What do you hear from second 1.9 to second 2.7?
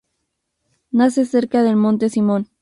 Simón.